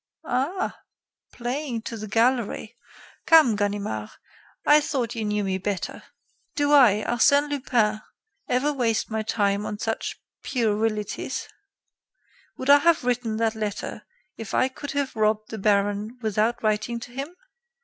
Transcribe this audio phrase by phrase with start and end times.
[0.25, 0.79] "Ah!
[1.31, 2.75] playing to the gallery!
[3.27, 4.09] Come, Ganimard,
[4.65, 6.01] I thought you knew me better.
[6.55, 8.01] Do I, Arsène Lupin,
[8.49, 11.47] ever waste my time on such puerilities?
[12.57, 16.99] Would I have written that letter if I could have robbed the baron without writing
[17.01, 17.35] to him?